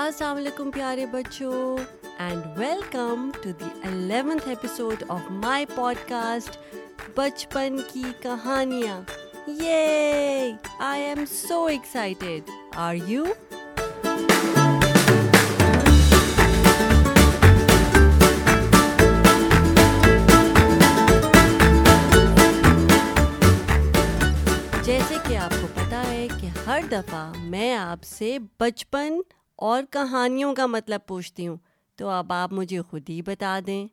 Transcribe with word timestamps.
السلام 0.00 0.36
علیکم 0.36 0.70
پیارے 0.74 1.04
بچوں 1.12 1.76
and 2.24 2.44
welcome 2.58 3.28
to 3.42 3.50
the 3.60 3.64
eleventh 3.86 4.46
episode 4.48 5.02
of 5.12 5.30
my 5.30 5.66
podcast 6.08 6.56
بچپن 7.16 7.76
کی 7.92 8.02
کہانیاں 8.22 9.00
یہ 9.62 10.52
I 10.84 11.02
am 11.04 11.24
so 11.30 11.64
excited 11.66 12.50
are 12.84 12.94
you 13.06 13.24
جیسے 24.86 25.14
کہ 25.26 25.36
آپ 25.36 25.60
کو 25.60 25.66
پتا 25.74 26.02
ہے 26.10 26.26
کہ 26.40 26.46
ہر 26.66 26.80
دفعہ 26.92 27.30
میں 27.50 27.74
آپ 27.74 28.04
سے 28.16 28.36
بچپن 28.60 29.20
اور 29.68 29.82
کہانیوں 29.92 30.54
کا 30.54 30.66
مطلب 30.66 31.00
پوچھتی 31.06 31.46
ہوں 31.46 31.56
تو 31.98 32.08
اب 32.10 32.32
آپ 32.32 32.52
مجھے 32.58 32.80
خود 32.90 33.08
ہی 33.10 33.20
بتا 33.22 33.58
دیں 33.66 33.86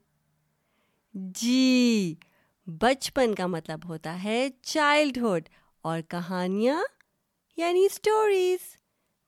جی 1.40 2.14
بچپن 2.82 3.34
کا 3.36 3.48
مطلب 3.56 3.88
ہوتا 3.90 4.14
ہے 4.24 4.48
چائلڈ 4.62 5.18
ہوڈ 5.22 5.50
اور 5.90 6.00
کہانیاں 6.10 6.78
یعنی 7.58 7.88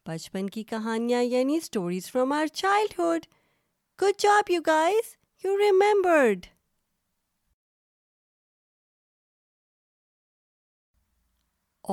بچپن 0.07 0.49
کی 0.49 0.63
کہانیاں 0.69 1.21
یعنی 1.23 1.55
stories 1.57 2.09
from 2.11 2.31
our 2.31 2.45
childhood 2.61 3.25
good 4.01 4.19
job 4.21 4.51
you 4.51 4.61
guys 4.67 5.13
you 5.43 5.57
remembered 5.63 6.45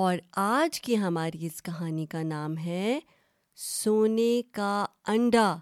اور 0.05 0.17
آج 0.47 0.81
کی 0.81 0.99
ہماری 1.03 1.47
اس 1.47 1.63
کہانی 1.63 2.07
کا 2.15 2.23
نام 2.23 2.57
ہے 2.67 2.99
سونے 3.65 4.31
کا 4.53 4.85
انڈا 5.09 5.55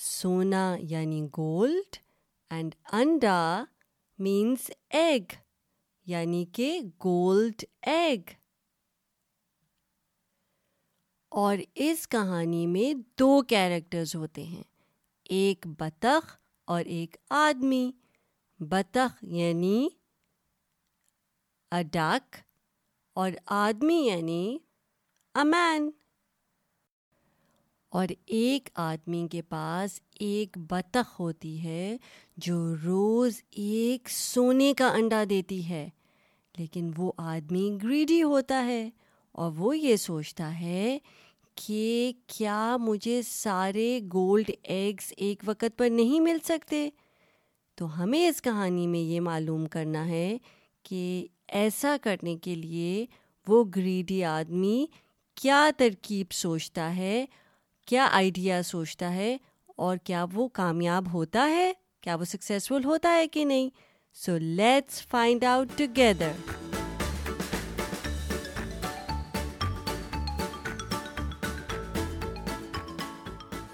سونا 0.00 0.64
یعنی 0.88 1.20
گولڈ 1.36 1.96
اینڈ 2.54 2.74
انڈا 2.98 3.38
مینس 4.24 4.70
ایگ 5.00 5.32
یعنی 6.12 6.44
کہ 6.54 6.78
گولڈ 7.04 7.64
ایگ 7.90 8.30
اور 11.44 11.56
اس 11.86 12.06
کہانی 12.08 12.66
میں 12.66 12.92
دو 13.18 13.40
کیریکٹرز 13.48 14.14
ہوتے 14.16 14.42
ہیں 14.44 14.62
ایک 15.40 15.66
بطخ 15.78 16.36
اور 16.70 16.84
ایک 16.96 17.16
آدمی 17.38 17.90
بطخ 18.70 19.22
یعنی 19.38 19.88
اڈاک 21.78 22.36
اور 23.22 23.30
آدمی 23.64 24.00
یعنی 24.06 24.56
امین 25.40 25.90
اور 27.96 28.08
ایک 28.26 28.68
آدمی 28.74 29.26
کے 29.32 29.40
پاس 29.48 29.98
ایک 30.20 30.56
بطخ 30.70 31.18
ہوتی 31.20 31.62
ہے 31.62 31.96
جو 32.46 32.56
روز 32.84 33.40
ایک 33.60 34.08
سونے 34.10 34.72
کا 34.78 34.88
انڈا 34.96 35.22
دیتی 35.30 35.68
ہے 35.68 35.88
لیکن 36.58 36.90
وہ 36.96 37.12
آدمی 37.26 37.70
گریڈی 37.82 38.22
ہوتا 38.22 38.64
ہے 38.64 38.88
اور 39.42 39.50
وہ 39.56 39.76
یہ 39.78 39.96
سوچتا 39.96 40.58
ہے 40.60 40.98
کہ 41.66 42.12
کیا 42.36 42.76
مجھے 42.80 43.20
سارے 43.26 43.98
گولڈ 44.12 44.50
ایگز 44.62 45.12
ایک 45.16 45.42
وقت 45.46 45.76
پر 45.78 45.88
نہیں 45.92 46.20
مل 46.20 46.38
سکتے 46.44 46.88
تو 47.76 47.86
ہمیں 48.02 48.24
اس 48.28 48.40
کہانی 48.42 48.86
میں 48.86 49.00
یہ 49.00 49.20
معلوم 49.20 49.66
کرنا 49.72 50.06
ہے 50.08 50.36
کہ 50.88 51.26
ایسا 51.62 51.96
کرنے 52.02 52.36
کے 52.42 52.54
لیے 52.54 53.04
وہ 53.48 53.64
گریڈی 53.76 54.22
آدمی 54.24 54.84
کیا 55.42 55.68
ترکیب 55.78 56.32
سوچتا 56.34 56.94
ہے 56.96 57.24
کیا 57.88 58.06
آئیڈیا 58.12 58.60
سوچتا 58.66 59.12
ہے 59.12 59.36
اور 59.84 59.96
کیا 60.04 60.24
وہ 60.32 60.46
کامیاب 60.54 61.04
ہوتا 61.12 61.44
ہے 61.50 61.70
کیا 62.02 62.14
وہ 62.20 62.24
سکسیزفل 62.32 62.84
ہوتا 62.84 63.12
ہے 63.16 63.26
کہ 63.32 63.44
نہیں 63.44 63.68
so 64.24 64.32
let's 64.40 65.00
find 65.10 65.44
out 65.50 65.68
together 65.76 66.32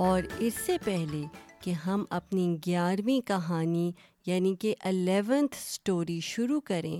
اور 0.06 0.22
اس 0.38 0.60
سے 0.66 0.76
پہلے 0.84 1.22
کہ 1.62 1.70
ہم 1.86 2.04
اپنی 2.20 2.46
گیارہویں 2.66 3.20
کہانی 3.26 3.90
یعنی 4.26 4.54
کہ 4.60 4.74
الیونتھ 4.92 5.56
اسٹوری 5.60 6.20
شروع 6.30 6.60
کریں 6.68 6.98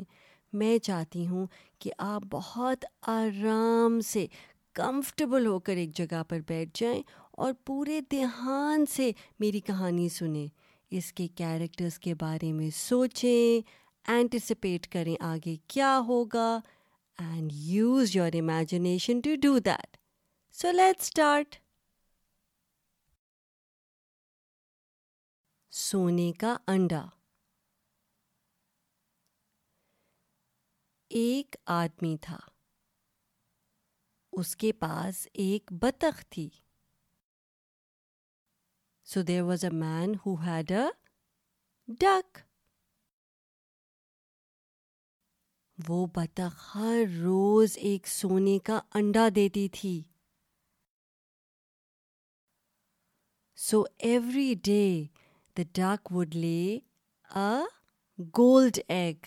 میں 0.59 0.77
چاہتی 0.84 1.27
ہوں 1.28 1.47
کہ 1.81 1.91
آپ 2.09 2.22
بہت 2.31 2.84
آرام 3.10 4.00
سے 4.12 4.27
کمفرٹیبل 4.77 5.47
ہو 5.47 5.59
کر 5.67 5.77
ایک 5.77 5.95
جگہ 5.97 6.23
پر 6.29 6.39
بیٹھ 6.49 6.71
جائیں 6.81 7.01
اور 7.45 7.53
پورے 7.67 8.01
دھیان 8.11 8.85
سے 8.95 9.11
میری 9.41 9.61
کہانی 9.67 10.09
سنیں 10.19 10.47
اس 10.97 11.12
کے 11.12 11.27
کیریکٹرز 11.37 11.99
کے 11.99 12.15
بارے 12.21 12.53
میں 12.53 12.69
سوچیں 12.77 13.69
اینٹیسپیٹ 14.13 14.87
کریں 14.93 15.15
آگے 15.33 15.57
کیا 15.75 15.99
ہوگا 16.09 16.51
and 17.19 17.53
use 17.55 18.17
your 18.17 18.33
imagination 18.41 19.21
to 19.25 19.34
do 19.43 19.59
that 19.65 19.97
so 20.61 20.71
let 20.73 21.01
start 21.03 21.57
سونے 25.84 26.31
کا 26.41 26.57
انڈا 26.73 27.05
ایک 31.17 31.57
آدمی 31.79 32.17
تھا 32.23 32.37
اس 34.39 34.55
کے 34.56 34.72
پاس 34.78 35.27
ایک 35.45 35.72
بطخ 35.83 36.25
تھی 36.31 36.49
so 39.12 39.22
there 39.28 39.43
was 39.49 39.65
a 39.65 39.71
man 39.77 40.15
who 40.25 40.34
had 40.45 40.72
a 40.72 40.89
duck 42.00 42.39
وہ 45.89 46.06
بطخ 46.15 46.75
ہر 46.77 47.00
روز 47.22 47.77
ایک 47.89 48.06
سونے 48.09 48.59
کا 48.65 48.81
انڈا 48.99 49.28
دیتی 49.34 49.69
تھی 49.81 50.00
so 53.69 53.83
every 54.11 54.53
day 54.65 54.84
the 55.59 55.62
duck 55.81 56.12
would 56.12 56.34
lay 56.34 56.59
a 57.41 57.65
gold 58.39 58.78
egg 58.95 59.27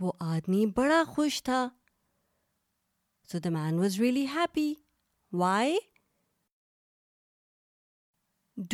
وہ 0.00 0.12
آدمی 0.32 0.64
بڑا 0.76 1.02
خوش 1.16 1.42
تھا 1.42 1.68
So 3.26 3.40
the 3.40 3.50
man 3.50 3.78
was 3.80 3.98
really 3.98 4.26
happy. 4.26 4.82
Why? 5.30 5.78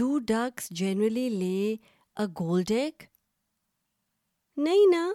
Do 0.01 0.21
ducks 0.21 0.69
generally 0.69 1.29
lay 1.43 1.81
a 2.25 2.29
gold 2.41 2.71
egg? 2.83 3.09
نہیں 4.65 4.87
نا 4.93 5.07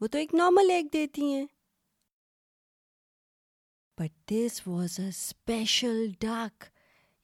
وہ 0.00 0.06
تو 0.12 0.18
ایک 0.18 0.32
نارمل 0.34 0.70
ایگ 0.70 0.84
دیتی 0.92 1.22
ہیں 1.32 1.44
but 4.00 4.10
this 4.30 4.60
was 4.66 4.98
a 5.00 5.08
special 5.08 6.04
duck 6.20 6.64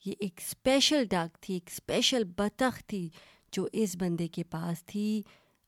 یہ 0.05 0.13
ایک 0.19 0.41
اسپیشل 0.43 1.05
ڈاک 1.11 1.37
تھی 1.43 1.53
ایک 1.53 1.69
اسپیشل 1.71 2.23
بطخ 2.37 2.79
تھی 2.87 3.07
جو 3.53 3.65
اس 3.81 3.95
بندے 3.99 4.27
کے 4.35 4.43
پاس 4.49 4.83
تھی 4.91 5.21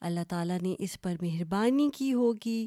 اللہ 0.10 0.24
تعالیٰ 0.30 0.58
نے 0.62 0.76
اس 0.80 1.00
پر 1.02 1.14
مہربانی 1.22 1.90
کی 1.98 2.14
ہوگی 2.14 2.66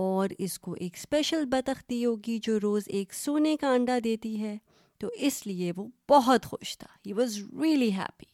اور 0.00 0.28
اس 0.44 0.58
کو 0.58 0.72
ایک 0.80 0.94
اسپیشل 0.98 1.44
بطخ 1.52 1.82
دی 1.90 2.04
ہوگی 2.04 2.38
جو 2.42 2.58
روز 2.60 2.82
ایک 2.98 3.14
سونے 3.14 3.56
کا 3.60 3.70
انڈا 3.74 3.96
دیتی 4.04 4.40
ہے 4.42 4.56
تو 5.00 5.08
اس 5.26 5.46
لیے 5.46 5.72
وہ 5.76 5.86
بہت 6.10 6.44
خوش 6.50 6.76
تھا 6.78 6.86
ہی 7.06 7.12
واز 7.12 7.36
ریئلی 7.62 7.90
ہیپی 7.94 8.30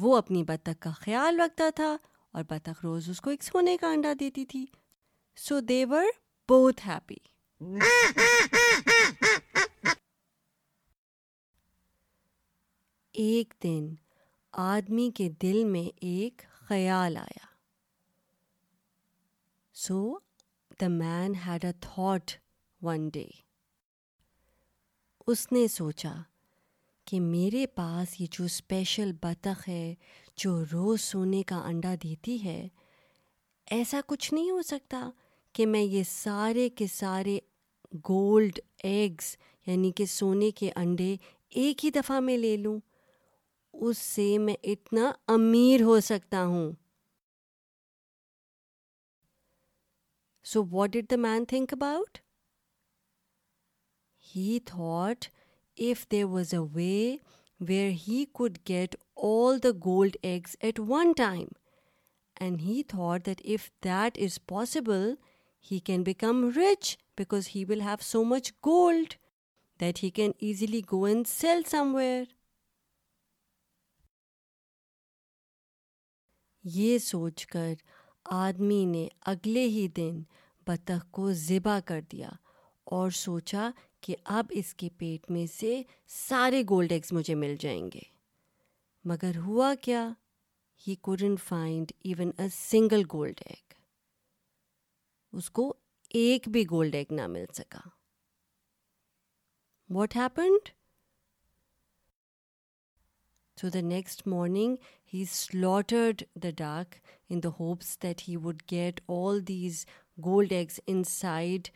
وہ 0.00 0.16
اپنی 0.16 0.42
بطخ 0.48 0.78
کا 0.82 0.90
خیال 1.00 1.40
رکھتا 1.40 1.68
تھا 1.76 1.96
اور 2.36 2.42
بطخ 2.48 2.84
روز 2.84 3.08
اس 3.10 3.20
کو 3.20 3.30
ایک 3.30 3.42
سونے 3.44 3.76
کا 3.80 3.90
انڈا 3.92 4.12
دیتی 4.20 4.44
تھی 4.52 4.64
سو 5.48 5.58
دیور 5.70 6.04
بہت 6.50 6.86
ہیپی 6.86 7.16
ایک 13.26 13.54
دن 13.62 13.88
آدمی 14.70 15.10
کے 15.16 15.28
دل 15.42 15.62
میں 15.72 15.88
ایک 16.12 16.42
خیال 16.68 17.16
آیا 17.16 17.43
so 19.82 20.00
the 20.80 20.86
man 20.88 21.32
had 21.46 21.64
a 21.64 21.70
thought 21.82 22.30
one 22.86 23.08
day 23.12 23.24
اس 25.32 25.40
نے 25.52 25.66
سوچا 25.68 26.12
کہ 27.10 27.18
میرے 27.20 27.64
پاس 27.76 28.14
یہ 28.20 28.26
جو 28.32 28.44
اسپیشل 28.44 29.10
بطخ 29.22 29.68
ہے 29.68 29.94
جو 30.42 30.54
روز 30.72 31.00
سونے 31.00 31.42
کا 31.46 31.56
انڈا 31.68 31.94
دیتی 32.02 32.36
ہے 32.44 32.58
ایسا 33.76 34.00
کچھ 34.06 34.32
نہیں 34.34 34.50
ہو 34.50 34.62
سکتا 34.70 35.02
کہ 35.54 35.66
میں 35.72 35.82
یہ 35.82 36.02
سارے 36.10 36.68
کے 36.78 36.86
سارے 36.94 37.38
گولڈ 38.08 38.60
ایگز 38.82 39.36
یعنی 39.66 39.90
کہ 39.96 40.06
سونے 40.14 40.50
کے 40.60 40.70
انڈے 40.76 41.14
ایک 41.64 41.84
ہی 41.84 41.90
دفعہ 41.98 42.20
میں 42.28 42.36
لے 42.38 42.56
لوں 42.56 42.78
اس 43.88 43.98
سے 43.98 44.36
میں 44.40 44.56
اتنا 44.72 45.12
امیر 45.34 45.82
ہو 45.90 46.00
سکتا 46.12 46.44
ہوں 46.44 46.72
so 50.52 50.62
what 50.70 50.90
did 50.92 51.10
the 51.10 51.16
man 51.18 51.44
think 51.48 51.72
about 51.72 52.18
he 54.34 54.58
thought 54.66 55.24
if 55.86 56.04
there's 56.12 56.52
a 56.54 56.58
way 56.74 57.16
where 57.68 57.90
he 58.08 58.24
could 58.38 58.58
get 58.68 58.96
all 59.24 59.58
the 59.64 59.68
gold 59.84 60.16
eggs 60.22 60.56
at 60.60 60.80
one 60.88 61.12
time 61.16 61.46
and 62.40 62.60
he 62.60 62.82
thought 62.88 63.26
that 63.26 63.40
if 63.44 63.68
that 63.84 64.18
is 64.24 64.38
possible 64.46 65.12
he 65.70 65.78
can 65.84 66.02
become 66.10 66.48
rich 66.56 66.96
because 67.18 67.48
he 67.54 67.64
will 67.68 67.80
have 67.80 67.96
so 68.08 68.22
much 68.34 68.52
gold 68.66 69.14
that 69.80 70.02
he 70.04 70.10
can 70.20 70.32
easily 70.40 70.80
go 70.92 71.02
and 71.04 71.26
sell 71.28 71.62
somewhere 71.94 72.22
یہ 76.76 76.98
سوچ 77.10 77.46
کر 77.46 77.72
آدمی 78.32 78.84
نے 78.90 79.06
اگلے 79.32 79.62
ہی 79.68 79.86
دن 79.96 80.20
بطخ 80.66 81.04
کو 81.14 81.32
ذبح 81.46 81.78
کر 81.86 82.00
دیا 82.12 82.28
اور 82.96 83.10
سوچا 83.14 83.70
کہ 84.02 84.16
اب 84.24 84.46
اس 84.60 84.72
کے 84.74 84.88
پیٹ 84.98 85.30
میں 85.30 85.44
سے 85.58 85.80
سارے 86.28 86.62
گولڈ 86.70 86.92
ایگز 86.92 87.12
مجھے 87.12 87.34
مل 87.34 87.54
جائیں 87.60 87.82
گے 87.94 88.00
مگر 89.08 89.36
ہوا 89.44 89.72
کیا 89.82 90.08
he 90.86 90.94
couldn't 91.02 91.40
find 91.42 91.92
even 92.04 92.30
a 92.38 92.46
single 92.54 93.02
gold 93.12 93.40
egg 93.46 93.72
اس 95.36 95.50
کو 95.50 95.72
ایک 96.20 96.48
بھی 96.52 96.64
گولڈ 96.70 96.94
ایگ 96.94 97.12
نہ 97.14 97.26
مل 97.26 97.44
سکا 97.54 97.80
what 99.94 100.16
happened 100.16 100.68
so 103.60 103.68
the 103.74 103.80
next 103.82 104.26
morning 104.26 104.76
he 105.12 105.24
slaughtered 105.30 106.22
the 106.42 106.50
duck 106.58 106.94
in 107.30 107.42
the 107.42 107.48
hopes 107.58 107.96
that 108.02 108.28
he 108.28 108.36
would 108.42 108.62
get 108.70 109.00
all 109.16 109.38
these 109.48 109.84
gold 110.24 110.52
eggs 110.52 110.78
inside 111.08 111.68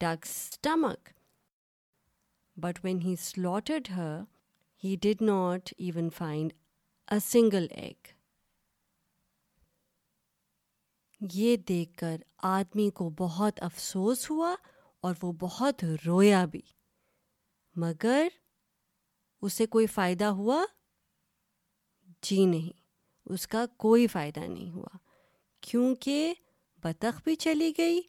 duck 0.00 0.24
stomach 0.26 1.08
but 2.64 2.78
when 2.84 3.00
he 3.02 3.14
slaughtered 3.22 3.90
her 3.96 4.16
he 4.84 4.96
did 5.02 5.22
not 5.22 5.72
even 5.78 6.08
find 6.16 6.52
a 7.14 7.18
single 7.26 7.66
egg 7.82 8.12
یہ 11.34 11.56
دیکھ 11.68 11.96
کر 11.98 12.16
آدمی 12.58 12.88
کو 12.98 13.08
بہت 13.18 13.62
افسوس 13.62 14.28
ہوا 14.30 14.54
اور 15.06 15.14
وہ 15.22 15.32
بہت 15.40 15.84
رویا 16.06 16.44
بھی 16.52 16.60
مگر 17.80 18.28
اسے 19.42 19.66
کوئی 19.74 19.86
فائدہ 19.94 20.24
ہوا 20.42 20.62
جی 22.28 22.44
نہیں 22.46 22.78
اس 23.34 23.46
کا 23.48 23.64
کوئی 23.84 24.06
فائدہ 24.12 24.40
نہیں 24.40 24.70
ہوا 24.74 24.96
کیونکہ 25.68 26.32
بطخ 26.84 27.20
بھی 27.24 27.34
چلی 27.44 27.72
گئی 27.78 28.00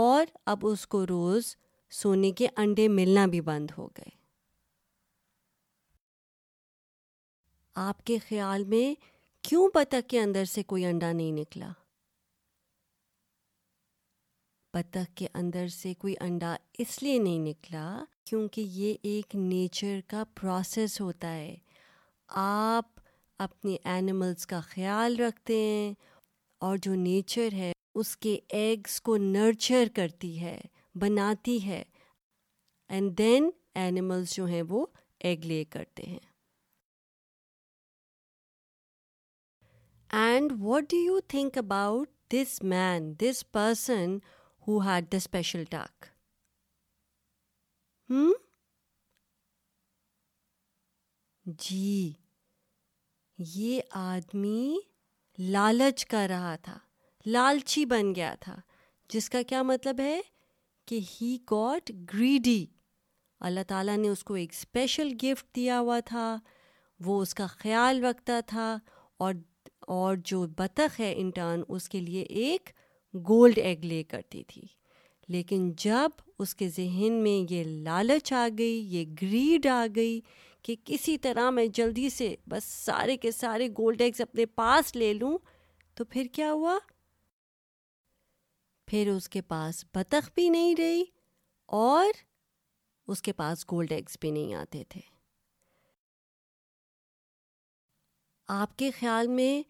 اور 0.00 0.24
اب 0.52 0.66
اس 0.66 0.86
کو 0.94 1.04
روز 1.06 1.54
سونے 2.00 2.30
کے 2.38 2.46
انڈے 2.62 2.88
ملنا 2.88 3.26
بھی 3.34 3.40
بند 3.40 3.70
ہو 3.78 3.86
گئے 3.98 4.16
آپ 7.86 8.04
کے 8.06 8.16
خیال 8.28 8.64
میں 8.72 8.94
کیوں 9.48 9.68
بطخ 9.74 10.08
کے 10.10 10.20
اندر 10.20 10.44
سے 10.52 10.62
کوئی 10.72 10.84
انڈا 10.86 11.12
نہیں 11.12 11.32
نکلا 11.32 11.68
بطخ 14.74 15.14
کے 15.16 15.26
اندر 15.34 15.68
سے 15.72 15.92
کوئی 15.98 16.14
انڈا 16.20 16.54
اس 16.78 17.02
لیے 17.02 17.18
نہیں 17.18 17.38
نکلا 17.50 17.88
کیونکہ 18.30 18.60
یہ 18.60 18.94
ایک 19.12 19.34
نیچر 19.34 20.00
کا 20.08 20.22
پروسیس 20.40 21.00
ہوتا 21.00 21.34
ہے 21.34 21.54
آپ 22.40 22.97
اپنی 23.42 23.76
اینیملس 23.86 24.46
کا 24.46 24.60
خیال 24.68 25.18
رکھتے 25.18 25.56
ہیں 25.64 25.92
اور 26.66 26.76
جو 26.82 26.94
نیچر 26.94 27.52
ہے 27.54 27.72
اس 28.00 28.16
کے 28.16 28.38
ایگز 28.58 29.00
کو 29.02 29.16
نرچر 29.16 29.88
کرتی 29.96 30.40
ہے 30.40 30.58
بناتی 31.00 31.58
ہے 31.66 31.82
اینڈ 32.88 33.16
دین 33.18 33.48
اینیملس 33.82 34.34
جو 34.36 34.44
ہیں 34.46 34.62
وہ 34.68 34.86
ایگ 35.28 35.44
لے 35.46 35.64
کرتے 35.70 36.02
ہیں 36.08 36.18
and 40.24 40.52
what 40.60 40.90
do 40.90 40.96
you 41.04 41.18
think 41.28 41.58
about 41.58 42.08
this 42.32 42.60
man 42.74 43.12
this 43.20 43.44
person 43.52 44.16
who 44.68 44.78
had 44.88 45.10
the 45.12 45.16
special 45.16 45.64
talk 45.70 46.04
ہوں 48.10 48.32
جی 51.66 52.12
یہ 53.38 53.80
آدمی 53.94 54.76
لالچ 55.52 56.04
کر 56.06 56.26
رہا 56.30 56.54
تھا 56.62 56.76
لالچی 57.26 57.84
بن 57.86 58.14
گیا 58.14 58.34
تھا 58.40 58.54
جس 59.12 59.28
کا 59.30 59.42
کیا 59.48 59.62
مطلب 59.62 60.00
ہے 60.00 60.20
کہ 60.88 60.98
ہی 61.20 61.36
گاٹ 61.50 61.90
گریڈی 62.14 62.64
اللہ 63.48 63.60
تعالیٰ 63.68 63.96
نے 63.96 64.08
اس 64.08 64.24
کو 64.24 64.34
ایک 64.34 64.52
اسپیشل 64.52 65.10
گفٹ 65.22 65.54
دیا 65.56 65.78
ہوا 65.80 65.98
تھا 66.06 66.36
وہ 67.04 67.20
اس 67.22 67.34
کا 67.34 67.46
خیال 67.58 68.04
رکھتا 68.04 68.40
تھا 68.46 68.76
اور 69.24 69.34
اور 69.96 70.16
جو 70.24 70.46
بطخ 70.56 70.98
ہے 71.00 71.12
انٹرن 71.16 71.62
اس 71.74 71.88
کے 71.88 72.00
لیے 72.00 72.22
ایک 72.22 72.70
گولڈ 73.28 73.58
ایگ 73.62 73.84
لے 73.86 74.02
کرتی 74.10 74.42
تھی 74.48 74.62
لیکن 75.32 75.70
جب 75.84 76.10
اس 76.38 76.54
کے 76.54 76.68
ذہن 76.76 77.22
میں 77.22 77.42
یہ 77.52 77.64
لالچ 77.66 78.32
آ 78.32 78.46
گئی 78.58 78.78
یہ 78.96 79.04
گریڈ 79.22 79.66
آ 79.72 79.84
گئی 79.96 80.20
کہ 80.64 80.74
کسی 80.84 81.16
طرح 81.22 81.50
میں 81.50 81.66
جلدی 81.74 82.08
سے 82.10 82.34
بس 82.50 82.64
سارے 82.84 83.16
کے 83.16 83.30
سارے 83.32 83.68
گولڈ 83.78 84.00
ایگز 84.02 84.20
اپنے 84.20 84.46
پاس 84.60 84.94
لے 84.96 85.12
لوں 85.14 85.36
تو 85.96 86.04
پھر 86.04 86.26
کیا 86.32 86.52
ہوا 86.52 86.78
پھر 88.90 89.08
اس 89.14 89.28
کے 89.28 89.42
پاس 89.48 89.84
بطخ 89.94 90.30
بھی 90.34 90.48
نہیں 90.48 90.74
رہی 90.78 91.02
اور 91.80 92.12
اس 93.10 93.22
کے 93.22 93.32
پاس 93.32 93.64
گولڈ 93.70 93.92
ایگز 93.92 94.16
بھی 94.20 94.30
نہیں 94.30 94.54
آتے 94.54 94.82
تھے 94.88 95.00
آپ 98.60 98.76
کے 98.78 98.90
خیال 98.98 99.28
میں 99.28 99.62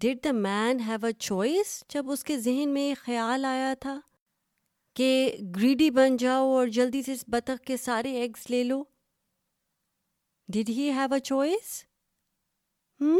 ڈڈ 0.00 0.24
the 0.24 0.32
man 0.34 0.80
have 0.86 1.04
a 1.06 1.12
choice 1.18 1.82
جب 1.94 2.10
اس 2.10 2.24
کے 2.24 2.36
ذہن 2.40 2.72
میں 2.74 2.82
یہ 2.88 2.94
خیال 3.02 3.44
آیا 3.48 3.72
تھا 3.80 3.98
کہ 4.96 5.10
گریڈی 5.56 5.90
بن 5.98 6.16
جاؤ 6.18 6.48
اور 6.54 6.66
جلدی 6.78 7.02
سے 7.02 7.12
اس 7.12 7.24
بطخ 7.32 7.62
کے 7.66 7.76
سارے 7.76 8.12
ایگز 8.20 8.50
لے 8.50 8.62
لو 8.64 8.82
Did 10.50 10.68
he 10.68 10.88
have 10.88 11.12
a 11.12 11.20
choice? 11.20 11.84
Hmm? 12.98 13.18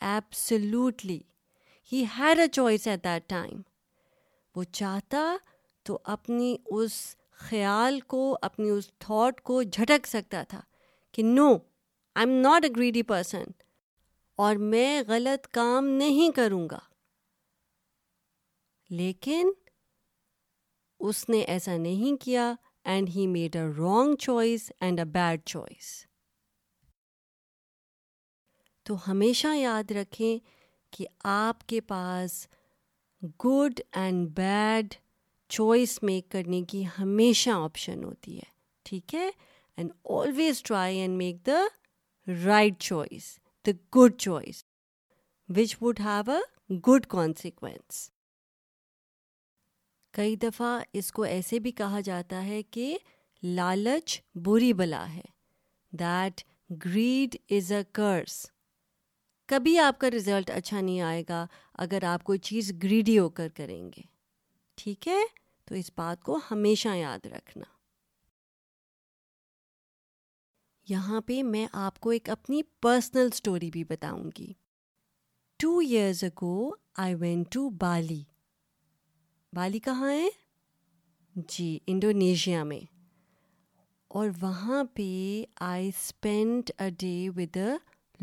Absolutely. 0.00 1.26
He 1.82 2.04
had 2.04 2.38
a 2.38 2.48
choice 2.58 2.86
at 2.92 3.02
that 3.08 3.28
time. 3.28 3.62
وہ 4.56 4.62
چاہتا 4.72 5.22
تو 5.86 5.98
اپنی 6.14 6.54
اس 6.76 6.92
خیال 7.48 7.98
کو 8.12 8.22
اپنی 8.42 8.68
اس 8.70 8.88
تھاٹ 9.00 9.40
کو 9.50 9.62
جھٹک 9.62 10.06
سکتا 10.06 10.42
تھا 10.48 10.60
کہ 11.14 11.22
no 11.22 11.46
I 11.50 12.26
am 12.26 12.30
not 12.40 12.64
a 12.64 12.70
greedy 12.76 13.02
person 13.12 13.42
اور 14.46 14.56
میں 14.72 15.00
غلط 15.08 15.46
کام 15.58 15.86
نہیں 16.02 16.34
کروں 16.36 16.66
گا 16.70 16.78
لیکن 19.00 19.50
اس 21.10 21.28
نے 21.28 21.40
ایسا 21.54 21.76
نہیں 21.76 22.20
کیا 22.24 22.52
and 22.92 23.08
he 23.14 23.26
made 23.26 23.56
a 23.56 23.62
wrong 23.78 24.14
choice 24.20 24.70
and 24.80 24.98
a 25.00 25.04
bad 25.12 25.40
choice 25.46 25.88
تو 28.86 28.94
ہمیشہ 29.06 29.54
یاد 29.56 29.90
رکھیں 29.96 30.38
کہ 30.96 31.04
آپ 31.32 31.66
کے 31.68 31.80
پاس 31.88 32.46
good 33.44 33.80
and 34.00 34.28
bad 34.36 34.94
choice 35.54 36.02
make 36.02 36.30
کرنے 36.30 36.60
کی 36.68 36.82
ہمیشہ 36.98 37.50
آپشن 37.62 38.04
ہوتی 38.04 38.36
ہے 38.36 38.48
ٹھیک 38.88 39.14
ہے 39.14 39.28
and 39.76 39.92
always 40.18 40.62
try 40.62 40.98
and 40.98 41.16
make 41.18 41.46
the 41.46 41.58
right 42.44 42.80
choice 42.82 43.36
the 43.66 43.70
good 43.96 44.16
choice 44.18 44.64
which 45.56 45.76
would 45.80 46.00
have 46.04 46.30
a 46.36 46.78
good 46.88 47.06
consequence 47.16 48.08
کئی 50.16 50.36
دفعہ 50.42 50.78
اس 50.98 51.12
کو 51.12 51.22
ایسے 51.22 51.58
بھی 51.64 51.70
کہا 51.80 52.00
جاتا 52.04 52.44
ہے 52.44 52.62
کہ 52.70 52.96
لالچ 53.42 54.20
بری 54.44 54.72
بلا 54.80 55.04
ہے 55.14 55.22
that 55.98 56.40
greed 56.84 57.36
is 57.52 57.70
a 57.72 57.82
curse 57.94 58.44
کبھی 59.48 59.78
آپ 59.78 59.98
کا 60.00 60.10
رزلٹ 60.10 60.50
اچھا 60.54 60.80
نہیں 60.80 61.00
آئے 61.00 61.22
گا 61.28 61.46
اگر 61.84 62.04
آپ 62.08 62.24
کوئی 62.24 62.38
چیز 62.48 62.70
گریڈی 62.82 63.18
ہو 63.18 63.28
کر 63.38 63.48
کریں 63.56 63.82
گے 63.96 64.02
ٹھیک 64.82 65.08
ہے 65.08 65.20
تو 65.68 65.74
اس 65.74 65.90
بات 65.96 66.22
کو 66.24 66.38
ہمیشہ 66.50 66.94
یاد 66.96 67.26
رکھنا 67.36 67.64
یہاں 70.88 71.20
پہ 71.26 71.42
میں 71.42 71.66
آپ 71.86 71.98
کو 72.00 72.10
ایک 72.10 72.28
اپنی 72.30 72.62
پرسنل 72.82 73.28
اسٹوری 73.32 73.70
بھی 73.70 73.84
بتاؤں 73.88 74.30
گی 74.38 74.52
two 75.62 75.78
years 75.78 76.24
ago 76.24 76.54
I 77.06 77.14
went 77.20 77.50
to 77.52 77.68
Bali 77.80 78.22
Bali 79.54 79.78
کہاں 79.84 80.10
ہے 80.12 80.28
جی 81.50 81.78
انڈونیشیا 81.92 82.62
میں 82.64 82.80
اور 84.18 84.28
وہاں 84.40 84.82
پہ 84.94 85.02
I 85.70 85.88
spend 85.88 86.70
a 86.82 86.88
day 87.00 87.16
with 87.36 87.56
a 87.56 87.68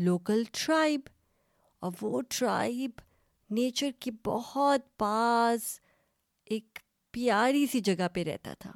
local 0.04 0.42
tribe 0.52 1.08
اور 1.84 1.92
وہ 2.00 2.20
ٹرائب 2.38 3.00
نیچر 3.58 3.90
کی 4.00 4.10
بہت 4.26 4.86
پاس 4.98 5.66
ایک 6.50 6.78
پیاری 7.12 7.66
سی 7.72 7.80
جگہ 7.88 8.08
پہ 8.14 8.24
رہتا 8.24 8.54
تھا 8.58 8.72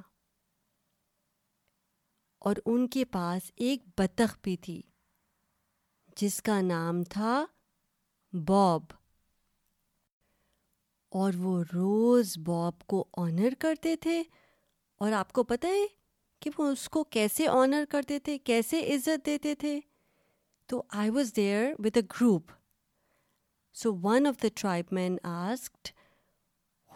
اور 2.48 2.56
ان 2.66 2.86
کے 2.94 3.04
پاس 3.18 3.50
ایک 3.66 3.82
بطخ 4.00 4.36
بھی 4.44 4.56
تھی 4.66 4.80
جس 6.20 6.40
کا 6.42 6.60
نام 6.60 7.02
تھا 7.10 7.44
باب 8.48 9.00
اور 11.20 11.32
وہ 11.38 11.56
روز 11.72 12.36
باب 12.44 12.86
کو 12.88 13.04
آنر 13.22 13.54
کرتے 13.60 13.94
تھے 14.00 14.22
اور 15.04 15.12
آپ 15.12 15.32
کو 15.32 15.42
پتہ 15.50 15.66
ہے 15.74 15.84
کہ 16.42 16.50
وہ 16.58 16.68
اس 16.72 16.88
کو 16.94 17.02
کیسے 17.16 17.46
آنر 17.48 17.84
کرتے 17.90 18.18
تھے 18.26 18.36
کیسے 18.50 18.80
عزت 18.94 19.24
دیتے 19.26 19.54
تھے 19.60 19.78
تو 20.68 20.82
I 21.02 21.10
was 21.16 21.32
there 21.36 21.64
with 21.84 21.96
a 21.96 22.02
group 22.14 22.50
so 23.82 23.94
one 24.02 24.26
of 24.26 24.42
the 24.42 24.48
tribe 24.60 24.94
man 24.98 25.16
asked 25.32 25.88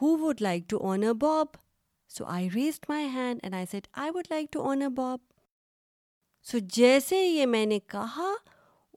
who 0.00 0.16
would 0.26 0.40
like 0.42 0.68
to 0.70 0.78
honour 0.92 1.12
Bob 1.20 1.56
so 2.16 2.24
I 2.38 2.48
raised 2.54 2.84
my 2.88 3.06
hand 3.14 3.40
and 3.42 3.54
I 3.54 3.66
said 3.70 3.86
I 4.00 4.10
would 4.14 4.26
like 4.30 4.52
to 4.52 4.68
honour 4.70 4.88
Bob 4.96 5.20
so 6.50 6.58
جیسے 6.78 7.22
یہ 7.26 7.46
میں 7.46 7.64
نے 7.66 7.78
کہا 7.90 8.32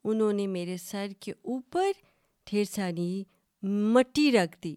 انہوں 0.10 0.34
نے 0.34 0.48
میرے 0.48 0.76
سر 0.90 1.08
کے 1.20 1.32
اوپر 1.42 1.92
ڈھیر 2.50 2.64
ساری 2.76 3.24
مٹی 3.94 4.32
رکھ 4.32 4.58
دی 4.64 4.76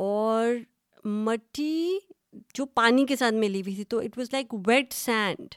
اور 0.00 0.44
مٹی 1.04 1.98
جو 2.54 2.66
پانی 2.80 3.04
کے 3.06 3.16
ساتھ 3.16 3.34
ملی 3.34 3.60
ہوئی 3.62 3.74
تھی 3.74 3.84
تو 3.84 3.98
it 4.00 4.16
was 4.18 4.28
like 4.32 4.54
wet 4.66 4.92
sand 4.92 5.54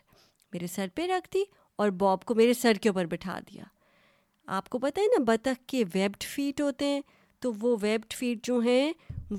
میرے 0.53 0.67
سر 0.73 0.87
پہ 0.95 1.05
رکھ 1.11 1.29
دی 1.33 1.43
اور 1.83 1.89
باب 2.01 2.23
کو 2.25 2.35
میرے 2.35 2.53
سر 2.53 2.77
کے 2.81 2.89
اوپر 2.89 3.05
بٹھا 3.11 3.39
دیا 3.51 3.63
آپ 4.57 4.69
کو 4.69 4.79
پتہ 4.79 4.99
ہے 5.01 5.05
نا 5.17 5.23
بطخ 5.27 5.65
کے 5.69 5.83
ویبڈ 5.93 6.23
فیٹ 6.33 6.61
ہوتے 6.61 6.85
ہیں 6.85 7.01
تو 7.41 7.51
وہ 7.61 7.75
ویبڈ 7.81 8.13
فیٹ 8.13 8.45
جو 8.47 8.59
ہیں 8.65 8.91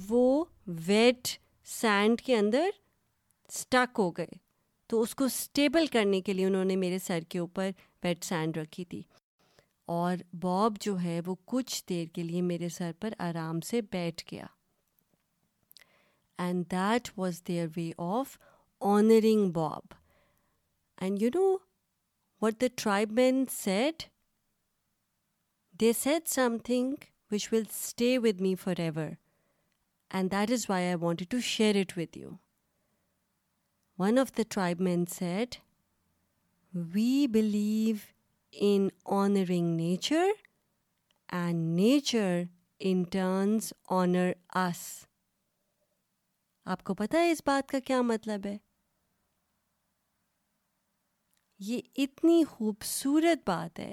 وہ 0.08 0.44
ویٹ 0.86 1.28
سینڈ 1.80 2.20
کے 2.26 2.36
اندر 2.36 2.68
اسٹک 3.48 3.98
ہو 3.98 4.10
گئے 4.16 4.36
تو 4.88 5.00
اس 5.02 5.14
کو 5.14 5.24
اسٹیبل 5.24 5.86
کرنے 5.92 6.20
کے 6.20 6.32
لیے 6.32 6.46
انہوں 6.46 6.64
نے 6.64 6.76
میرے 6.76 6.98
سر 7.06 7.20
کے 7.28 7.38
اوپر 7.38 7.70
ویٹ 8.04 8.24
سینڈ 8.24 8.56
رکھی 8.56 8.84
تھی 8.88 9.02
اور 10.00 10.16
باب 10.42 10.76
جو 10.80 10.98
ہے 11.02 11.20
وہ 11.26 11.34
کچھ 11.52 11.82
دیر 11.88 12.04
کے 12.14 12.22
لیے 12.22 12.42
میرے 12.42 12.68
سر 12.78 12.90
پر 13.00 13.14
آرام 13.28 13.60
سے 13.70 13.80
بیٹھ 13.92 14.22
گیا 14.32 14.46
And 16.38 16.68
that 16.68 17.10
was 17.16 17.42
their 17.42 17.68
way 17.74 17.94
of 17.98 18.38
honoring 18.80 19.52
Bob. 19.52 19.94
And 20.98 21.20
you 21.20 21.30
know 21.34 21.60
what 22.38 22.58
the 22.58 22.68
tribemen 22.68 23.48
said? 23.48 24.06
They 25.76 25.92
said 25.92 26.28
something 26.28 26.98
which 27.28 27.50
will 27.50 27.64
stay 27.70 28.18
with 28.18 28.40
me 28.40 28.54
forever. 28.54 29.18
And 30.10 30.30
that 30.30 30.50
is 30.50 30.68
why 30.68 30.90
I 30.90 30.94
wanted 30.94 31.30
to 31.30 31.40
share 31.40 31.76
it 31.76 31.96
with 31.96 32.16
you. 32.16 32.38
One 33.96 34.18
of 34.18 34.32
the 34.32 34.44
tribemen 34.44 35.06
said, 35.06 35.56
"We 36.72 37.26
believe 37.26 38.12
in 38.68 38.90
honoring 39.04 39.74
nature, 39.76 40.30
and 41.28 41.74
nature 41.76 42.48
in 42.78 43.04
turn 43.16 43.60
honors 43.88 44.42
us." 44.66 45.04
آپ 46.72 46.82
کو 46.84 46.94
پتہ 46.94 47.16
ہے 47.16 47.30
اس 47.30 47.40
بات 47.46 47.68
کا 47.68 47.78
کیا 47.86 48.00
مطلب 48.02 48.46
ہے 48.46 48.56
یہ 51.66 51.80
اتنی 52.02 52.42
خوبصورت 52.50 53.46
بات 53.48 53.78
ہے 53.80 53.92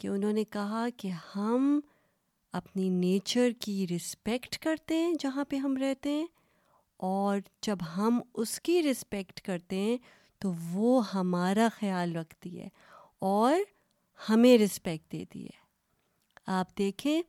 کہ 0.00 0.08
انہوں 0.08 0.32
نے 0.32 0.44
کہا 0.52 0.86
کہ 0.96 1.08
ہم 1.34 1.78
اپنی 2.60 2.88
نیچر 2.88 3.48
کی 3.60 3.86
رسپیکٹ 3.94 4.58
کرتے 4.64 4.94
ہیں 5.02 5.12
جہاں 5.20 5.44
پہ 5.48 5.56
ہم 5.64 5.76
رہتے 5.80 6.10
ہیں 6.12 6.26
اور 7.08 7.38
جب 7.66 7.78
ہم 7.96 8.20
اس 8.42 8.58
کی 8.68 8.82
رسپیکٹ 8.90 9.40
کرتے 9.46 9.80
ہیں 9.80 9.96
تو 10.42 10.52
وہ 10.72 11.00
ہمارا 11.14 11.68
خیال 11.78 12.16
رکھتی 12.16 12.58
ہے 12.60 12.68
اور 13.32 13.54
ہمیں 14.30 14.56
رسپیکٹ 14.58 15.12
دیتی 15.12 15.44
ہے 15.44 15.64
آپ 16.58 16.76
دیکھیں 16.78 17.20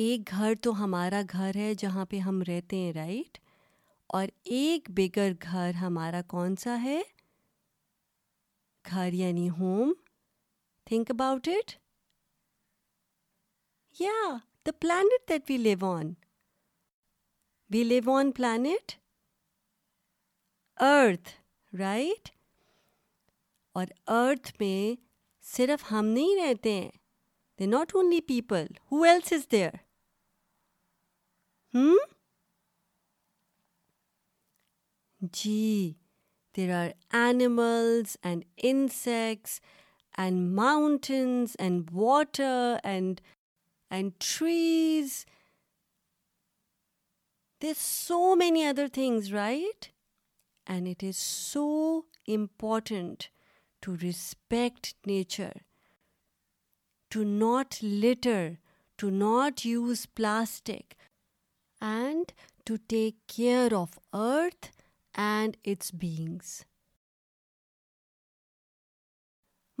ایک 0.00 0.30
گھر 0.36 0.52
تو 0.62 0.72
ہمارا 0.82 1.20
گھر 1.32 1.56
ہے 1.56 1.72
جہاں 1.78 2.04
پہ 2.10 2.18
ہم 2.26 2.40
رہتے 2.48 2.76
ہیں 2.78 2.92
رائٹ 2.92 3.38
اور 4.16 4.28
ایک 4.56 4.88
بگر 4.98 5.32
گھر 5.42 5.74
ہمارا 5.80 6.20
کون 6.28 6.54
سا 6.62 6.76
ہے 6.82 7.00
گھر 8.90 9.12
یعنی 9.12 9.48
ہوم 9.58 9.92
تھنک 10.88 11.10
اباؤٹ 11.10 11.48
اٹ 11.48 11.74
یا 14.00 14.12
the 14.66 14.70
planet 14.80 15.28
that 15.28 15.50
we 15.50 15.56
live 15.56 15.84
on 15.92 16.12
we 17.74 17.82
live 17.84 18.10
on 18.16 18.30
planet 18.36 18.92
Earth 20.88 21.28
right 21.80 22.28
اور 23.78 23.86
ارتھ 24.18 24.52
میں 24.60 24.94
صرف 25.56 25.90
ہم 25.92 26.06
نہیں 26.06 26.44
رہتے 26.48 26.72
ہیں 26.80 26.90
They're 27.56 27.68
not 27.68 27.94
only 27.94 28.20
people. 28.20 28.66
Who 28.88 29.04
else 29.04 29.32
is 29.32 29.46
there? 29.46 29.80
Hmm? 31.72 31.94
Gee, 35.30 35.98
there 36.54 36.74
are 36.74 36.92
animals 37.16 38.16
and 38.22 38.44
insects 38.56 39.60
and 40.16 40.54
mountains 40.54 41.54
and 41.56 41.88
water 41.90 42.80
and 42.82 43.20
trees. 44.18 45.24
There's 47.60 47.78
so 47.78 48.34
many 48.34 48.66
other 48.66 48.88
things, 48.88 49.32
right? 49.32 49.90
And 50.66 50.88
it 50.88 51.02
is 51.02 51.16
so 51.16 52.06
important 52.16 53.30
to 53.82 53.96
respect 53.96 54.94
nature 55.06 55.52
to 57.14 57.22
not 57.38 57.74
litter 57.84 58.48
to 58.98 59.08
not 59.10 59.64
use 59.66 60.06
plastic 60.16 60.94
and 61.84 62.32
to 62.66 62.74
take 62.88 63.14
care 63.36 63.72
of 63.78 63.98
Earth 64.16 64.66
and 65.20 65.56
its 65.68 65.92
bags 66.00 66.62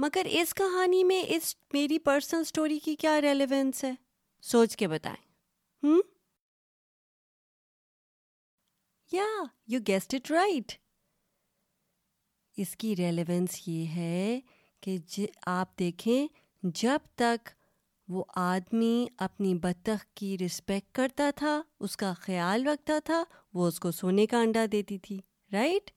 مگر 0.02 0.26
اس 0.40 0.54
کہانی 0.54 1.02
میں 1.04 1.22
اس 1.36 1.54
میری 1.72 1.98
personal 2.10 2.40
story 2.40 2.78
کی 2.84 2.94
کیا 3.00 3.20
relevance 3.20 3.82
ہے 3.84 3.92
سوچ 4.50 4.76
کے 4.76 4.88
بتائیں 4.88 5.20
ہوں 5.86 6.00
یا 9.12 9.26
یو 9.72 9.80
گیسٹ 9.88 10.14
اٹ 10.14 10.30
رائٹ 10.30 10.72
اس 12.62 12.76
کی 12.78 12.94
ریلیونس 12.98 13.60
یہ 13.68 13.84
ہے 13.96 14.40
کہ 14.82 14.96
جی 15.16 15.26
آپ 15.58 15.78
دیکھیں 15.78 16.26
جب 16.70 17.06
تک 17.18 17.48
وہ 18.12 18.22
آدمی 18.40 19.06
اپنی 19.24 19.54
بطخ 19.62 20.04
کی 20.16 20.36
رسپیکٹ 20.38 20.94
کرتا 20.94 21.28
تھا 21.36 21.60
اس 21.84 21.96
کا 21.96 22.12
خیال 22.20 22.66
رکھتا 22.66 22.98
تھا 23.04 23.22
وہ 23.54 23.66
اس 23.68 23.80
کو 23.80 23.90
سونے 23.92 24.26
کا 24.30 24.40
انڈا 24.40 24.64
دیتی 24.72 24.98
تھی 25.02 25.18
رائٹ 25.52 25.90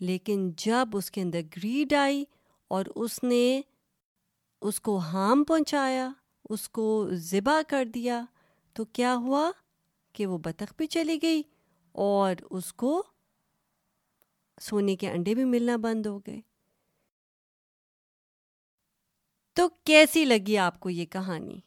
لیکن 0.00 0.48
جب 0.64 0.96
اس 0.96 1.10
کے 1.10 1.20
اندر 1.22 1.40
گریڈ 1.56 1.94
آئی 2.00 2.24
اور 2.76 2.84
اس 2.94 3.22
نے 3.22 3.42
اس 4.60 4.80
کو 4.88 4.96
ہام 5.12 5.44
پہنچایا 5.48 6.08
اس 6.50 6.68
کو 6.78 6.86
ذبح 7.30 7.60
کر 7.68 7.84
دیا 7.94 8.22
تو 8.74 8.84
کیا 8.98 9.14
ہوا 9.22 9.50
کہ 10.14 10.26
وہ 10.26 10.36
بطخ 10.44 10.72
بھی 10.78 10.86
چلی 10.96 11.18
گئی 11.22 11.42
اور 12.08 12.34
اس 12.50 12.72
کو 12.84 13.02
سونے 14.68 14.96
کے 14.96 15.10
انڈے 15.10 15.34
بھی 15.34 15.44
ملنا 15.44 15.76
بند 15.84 16.06
ہو 16.06 16.18
گئے 16.26 16.40
تو 19.56 19.66
کیسی 19.86 20.24
لگی 20.24 20.56
آپ 20.58 20.78
کو 20.80 20.90
یہ 20.90 21.04
کہانی 21.12 21.58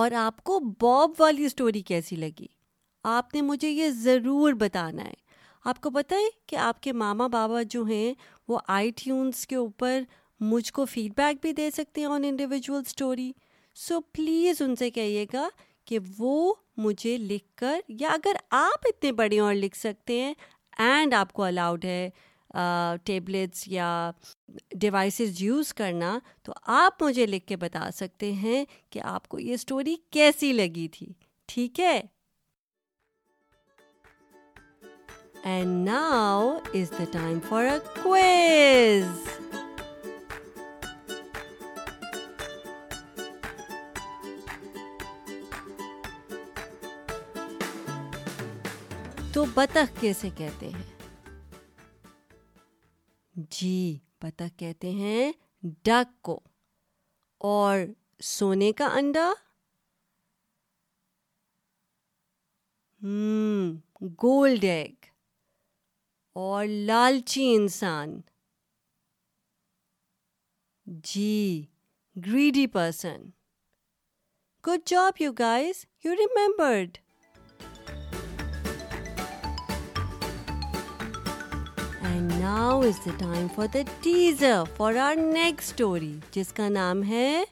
اور 0.00 0.12
آپ 0.18 0.42
کو 0.44 0.58
باب 0.80 1.10
والی 1.18 1.44
اسٹوری 1.44 1.80
کیسی 1.86 2.16
لگی 2.16 2.46
آپ 3.12 3.34
نے 3.34 3.40
مجھے 3.42 3.68
یہ 3.70 3.88
ضرور 4.02 4.52
بتانا 4.60 5.04
ہے 5.04 5.14
آپ 5.70 5.80
کو 5.82 5.90
پتہ 5.90 6.14
ہے 6.20 6.28
کہ 6.48 6.56
آپ 6.66 6.80
کے 6.82 6.92
ماما 7.00 7.26
بابا 7.32 7.62
جو 7.70 7.82
ہیں 7.84 8.12
وہ 8.48 8.58
آئی 8.76 8.90
ٹیونس 9.02 9.46
کے 9.46 9.56
اوپر 9.56 10.00
مجھ 10.50 10.72
کو 10.72 10.84
فیڈ 10.92 11.12
بیک 11.16 11.40
بھی 11.42 11.52
دے 11.52 11.70
سکتے 11.76 12.00
ہیں 12.00 12.08
on 12.12 12.24
individual 12.24 12.82
story 12.86 13.30
so 13.88 14.00
please 14.12 14.62
ان 14.62 14.76
سے 14.78 14.90
کہیے 15.00 15.26
گا 15.32 15.48
کہ 15.88 15.98
وہ 16.18 16.52
مجھے 16.82 17.16
لکھ 17.20 17.46
کر 17.60 17.80
یا 18.00 18.08
اگر 18.12 18.36
آپ 18.60 18.86
اتنے 18.88 19.12
بڑے 19.22 19.38
اور 19.40 19.54
لکھ 19.54 19.78
سکتے 19.78 20.20
ہیں 20.22 20.32
اینڈ 20.78 21.14
آپ 21.14 21.32
کو 21.32 21.42
الاؤڈ 21.42 21.84
ہے 21.84 22.08
ٹیبلٹس 23.04 23.66
یا 23.68 23.88
ڈیوائسیز 24.80 25.42
یوز 25.42 25.72
کرنا 25.74 26.18
تو 26.44 26.52
آپ 26.76 27.02
مجھے 27.02 27.26
لکھ 27.26 27.46
کے 27.46 27.56
بتا 27.56 27.88
سکتے 27.94 28.32
ہیں 28.42 28.64
کہ 28.92 29.00
آپ 29.04 29.28
کو 29.28 29.38
یہ 29.38 29.54
اسٹوری 29.54 29.94
کیسی 30.12 30.52
لگی 30.52 30.88
تھی 30.92 31.12
ٹھیک 31.52 31.80
ہے 31.80 32.00
and 35.50 35.88
now 35.88 36.48
is 36.74 36.90
the 36.98 37.04
time 37.12 37.38
for 37.48 37.64
a 38.16 39.00
تو 49.32 49.44
بطخ 49.54 50.00
کیسے 50.00 50.28
کہتے 50.36 50.68
ہیں 50.68 50.96
جی 53.56 53.98
بطخ 54.22 54.58
کہتے 54.58 54.90
ہیں 54.90 55.32
ڈک 55.84 56.10
کو 56.24 56.38
اور 57.48 57.78
سونے 58.28 58.70
کا 58.78 58.86
انڈا 58.98 59.28
گولڈ 64.22 64.64
ایگ 64.68 65.06
اور 66.44 66.66
لالچی 66.66 67.52
انسان 67.54 68.20
جی 71.14 71.64
greedy 72.26 72.66
person 72.72 73.28
good 74.66 74.86
job 74.88 75.20
you 75.22 75.32
guys 75.38 75.84
you 76.04 76.12
remembered 76.18 76.98
now's 82.26 82.96
the 83.06 83.10
time 83.18 83.46
for 83.54 83.66
the 83.74 83.78
teaser 84.02 84.54
for 84.76 84.94
our 85.00 85.16
next 85.16 85.68
story 85.72 86.12
جس 86.32 86.52
کا 86.52 86.68
نام 86.68 87.02
ہے 87.08 87.42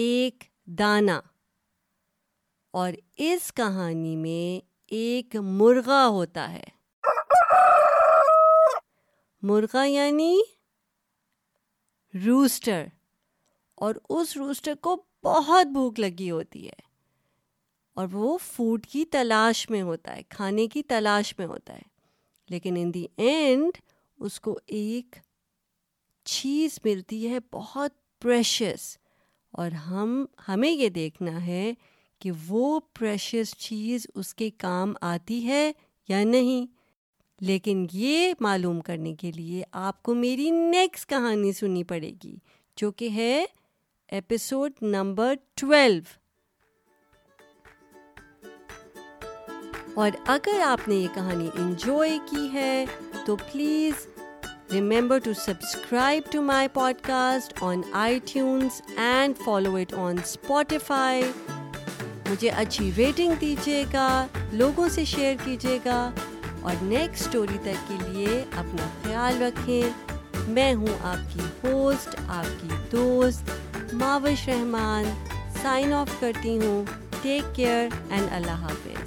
ایک 0.00 0.44
دانہ 0.78 1.18
اور 2.82 2.92
اس 3.26 3.52
کہانی 3.56 4.14
میں 4.16 4.60
ایک 5.00 5.36
مرغا 5.60 6.06
ہوتا 6.06 6.50
ہے 6.52 6.62
مرغا 9.50 9.84
یعنی 9.88 10.34
روسٹر 12.26 12.84
اور 13.84 13.94
اس 14.18 14.36
روسٹر 14.36 14.74
کو 14.80 14.96
بہت 15.24 15.66
بھوک 15.72 16.00
لگی 16.00 16.30
ہوتی 16.30 16.66
ہے 16.66 16.90
اور 18.00 18.06
وہ 18.12 18.36
فوڈ 18.52 18.86
کی 18.92 19.04
تلاش 19.12 19.68
میں 19.70 19.82
ہوتا 19.82 20.16
ہے 20.16 20.22
کھانے 20.36 20.66
کی 20.72 20.82
تلاش 20.88 21.38
میں 21.38 21.46
ہوتا 21.46 21.74
ہے 21.74 21.90
لیکن 22.50 22.76
ان 22.80 22.92
دی 22.94 23.06
اینڈ 23.16 23.78
اس 24.24 24.40
کو 24.40 24.58
ایک 24.80 25.16
چیز 26.32 26.78
ملتی 26.84 27.28
ہے 27.30 27.38
بہت 27.52 27.92
پریشیس 28.22 28.96
اور 29.58 29.70
ہم 29.88 30.24
ہمیں 30.48 30.70
یہ 30.70 30.88
دیکھنا 30.88 31.44
ہے 31.46 31.72
کہ 32.20 32.30
وہ 32.48 32.78
پریشیس 32.98 33.54
چیز 33.58 34.06
اس 34.14 34.34
کے 34.34 34.48
کام 34.58 34.92
آتی 35.00 35.46
ہے 35.46 35.70
یا 36.08 36.22
نہیں 36.24 36.66
لیکن 37.46 37.86
یہ 37.92 38.32
معلوم 38.40 38.80
کرنے 38.80 39.14
کے 39.20 39.30
لیے 39.34 39.62
آپ 39.86 40.02
کو 40.02 40.14
میری 40.14 40.50
نیکسٹ 40.50 41.08
کہانی 41.10 41.52
سننی 41.52 41.82
پڑے 41.84 42.10
گی 42.24 42.34
جو 42.80 42.90
کہ 43.00 43.08
ہے 43.16 43.44
ایپیسوڈ 44.18 44.82
نمبر 44.82 45.34
ٹویلو 45.60 46.20
اور 50.00 50.10
اگر 50.34 50.60
آپ 50.66 50.86
نے 50.88 50.94
یہ 50.94 51.08
کہانی 51.14 51.48
انجوائے 51.60 52.18
کی 52.30 52.48
ہے 52.52 52.84
تو 53.26 53.36
please 53.50 54.06
remember 54.72 55.18
to 55.24 55.32
subscribe 55.44 56.30
to 56.32 56.42
my 56.42 56.68
podcast 57.06 57.62
on 57.62 57.80
iTunes 58.32 58.80
and 58.98 59.38
follow 59.44 59.74
it 59.76 59.92
on 60.04 60.18
Spotify 60.24 61.22
مجھے 62.28 62.48
اچھی 62.50 62.90
ریٹنگ 62.96 63.34
دیجیے 63.40 63.84
گا 63.92 64.08
لوگوں 64.52 64.88
سے 64.94 65.04
شیئر 65.12 65.34
کیجیے 65.44 65.78
گا 65.84 65.98
اور 66.62 66.82
نیکسٹ 66.84 67.22
اسٹوری 67.26 67.58
تک 67.62 67.88
کے 67.88 67.94
لیے 68.08 68.40
اپنا 68.58 68.86
خیال 69.02 69.42
رکھیں 69.42 70.12
میں 70.54 70.72
ہوں 70.74 71.00
آپ 71.08 71.32
کی 71.32 71.40
ہوسٹ 71.64 72.16
آپ 72.26 72.60
کی 72.60 72.68
دوست 72.92 73.50
ماوش 73.92 74.48
رحمان 74.48 75.04
سائن 75.62 75.92
آف 75.94 76.20
کرتی 76.20 76.58
ہوں 76.64 76.84
ٹیک 77.22 77.54
کیئر 77.56 77.88
اینڈ 78.10 78.32
اللہ 78.34 78.64
حافظ 78.66 79.01